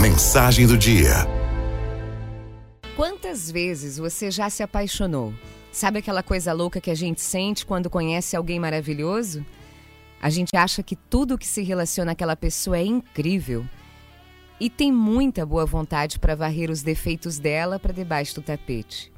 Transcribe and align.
Mensagem 0.00 0.66
do 0.66 0.76
dia. 0.76 1.26
Quantas 2.96 3.50
vezes 3.50 3.98
você 3.98 4.30
já 4.30 4.50
se 4.50 4.62
apaixonou? 4.62 5.32
Sabe 5.70 5.98
aquela 5.98 6.22
coisa 6.22 6.52
louca 6.52 6.80
que 6.80 6.90
a 6.90 6.94
gente 6.94 7.20
sente 7.20 7.64
quando 7.64 7.88
conhece 7.88 8.36
alguém 8.36 8.58
maravilhoso? 8.58 9.44
A 10.20 10.28
gente 10.30 10.50
acha 10.56 10.82
que 10.82 10.96
tudo 10.96 11.38
que 11.38 11.46
se 11.46 11.62
relaciona 11.62 12.12
àquela 12.12 12.36
pessoa 12.36 12.78
é 12.78 12.84
incrível 12.84 13.64
e 14.58 14.68
tem 14.68 14.92
muita 14.92 15.44
boa 15.46 15.66
vontade 15.66 16.18
para 16.18 16.36
varrer 16.36 16.70
os 16.70 16.82
defeitos 16.82 17.38
dela 17.38 17.78
para 17.78 17.92
debaixo 17.92 18.36
do 18.36 18.42
tapete. 18.42 19.12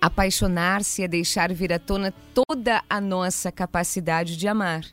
Apaixonar-se 0.00 1.02
é 1.02 1.08
deixar 1.08 1.52
vir 1.52 1.72
à 1.72 1.78
tona 1.78 2.12
toda 2.34 2.82
a 2.88 3.00
nossa 3.00 3.52
capacidade 3.52 4.36
de 4.36 4.48
amar. 4.48 4.84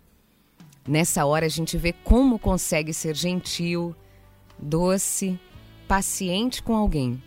Nessa 0.88 1.26
hora 1.26 1.46
a 1.46 1.50
gente 1.50 1.78
vê 1.78 1.94
como 1.94 2.40
consegue 2.40 2.94
ser 2.94 3.16
gentil, 3.16 3.96
doce, 4.62 5.40
paciente 5.88 6.62
com 6.62 6.76
alguém. 6.76 7.22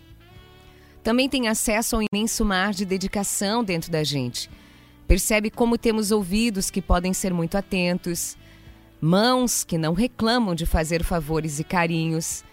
Também 1.03 1.29
tem 1.29 1.49
acesso 1.49 1.97
ao 1.97 2.03
imenso 2.13 2.45
mar 2.45 2.73
de 2.73 2.85
dedicação 2.85 3.65
dentro 3.65 3.91
da 3.91 4.05
gente. 4.05 4.49
Percebe 5.07 5.51
como 5.51 5.77
temos 5.77 6.11
ouvidos 6.11 6.71
que 6.71 6.81
podem 6.81 7.13
ser 7.13 7.35
muito 7.35 7.57
atentos, 7.57 8.37
mãos 9.01 9.65
que 9.65 9.77
não 9.77 9.95
reclamam 9.95 10.55
de 10.55 10.65
fazer 10.65 11.03
favores 11.03 11.59
e 11.59 11.65
carinhos, 11.65 12.45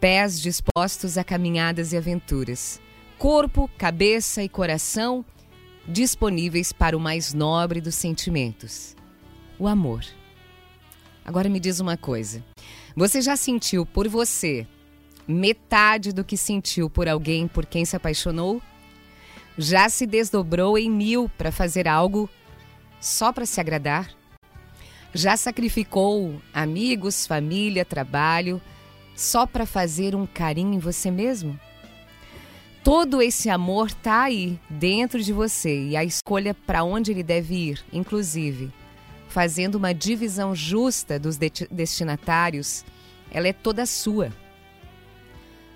pés 0.00 0.40
dispostos 0.40 1.18
a 1.18 1.24
caminhadas 1.24 1.92
e 1.92 1.96
aventuras, 1.96 2.80
corpo, 3.18 3.68
cabeça 3.76 4.42
e 4.42 4.48
coração 4.48 5.24
disponíveis 5.86 6.72
para 6.72 6.96
o 6.96 7.00
mais 7.00 7.34
nobre 7.34 7.80
dos 7.80 7.96
sentimentos, 7.96 8.96
o 9.58 9.66
amor. 9.66 10.04
Agora 11.24 11.48
me 11.48 11.58
diz 11.58 11.80
uma 11.80 11.96
coisa: 11.96 12.44
você 12.94 13.20
já 13.20 13.36
sentiu 13.36 13.86
por 13.86 14.08
você 14.08 14.66
metade 15.26 16.12
do 16.12 16.24
que 16.24 16.36
sentiu 16.36 16.90
por 16.90 17.08
alguém 17.08 17.46
por 17.46 17.64
quem 17.64 17.84
se 17.84 17.96
apaixonou? 17.96 18.60
Já 19.56 19.88
se 19.88 20.06
desdobrou 20.06 20.78
em 20.78 20.90
mil 20.90 21.30
para 21.36 21.52
fazer 21.52 21.86
algo 21.86 22.28
só 23.00 23.32
para 23.32 23.46
se 23.46 23.60
agradar? 23.60 24.10
Já 25.14 25.36
sacrificou 25.36 26.40
amigos, 26.52 27.26
família, 27.26 27.84
trabalho 27.84 28.60
só 29.14 29.46
para 29.46 29.66
fazer 29.66 30.14
um 30.14 30.26
carinho 30.26 30.74
em 30.74 30.78
você 30.78 31.10
mesmo? 31.10 31.58
Todo 32.82 33.22
esse 33.22 33.48
amor 33.48 33.92
tá 33.92 34.22
aí, 34.22 34.58
dentro 34.68 35.22
de 35.22 35.32
você, 35.32 35.88
e 35.88 35.96
a 35.96 36.02
escolha 36.02 36.52
para 36.52 36.82
onde 36.82 37.12
ele 37.12 37.22
deve 37.22 37.54
ir, 37.54 37.84
inclusive, 37.92 38.72
fazendo 39.32 39.76
uma 39.76 39.94
divisão 39.94 40.54
justa 40.54 41.18
dos 41.18 41.38
destinatários, 41.38 42.84
ela 43.30 43.48
é 43.48 43.52
toda 43.52 43.86
sua. 43.86 44.30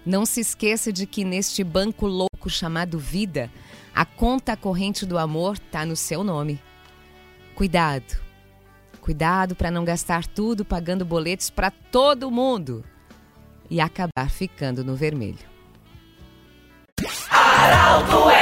Não 0.05 0.27
se 0.27 0.41
esqueça 0.41 0.93
de 0.93 1.07
que 1.07 1.25
neste 1.25 1.65
banco 1.65 2.07
louco 2.07 2.51
chamado 2.51 2.99
vida, 2.99 3.51
a 3.95 4.05
conta 4.05 4.59
corrente 4.59 5.07
do 5.07 5.17
amor 5.17 5.59
tá 5.59 5.87
no 5.87 5.97
seu 5.97 6.23
nome. 6.23 6.61
Cuidado. 7.55 8.19
Cuidado 9.01 9.57
para 9.57 9.71
não 9.71 9.87
gastar 9.87 10.27
tudo 10.27 10.63
pagando 10.63 11.05
boletos 11.05 11.49
para 11.49 11.71
todo 11.71 12.31
mundo 12.31 12.85
e 13.71 13.81
acabar 13.81 14.29
ficando 14.29 14.85
no 14.85 14.95
vermelho. 14.95 15.39
Aralto 17.31 18.36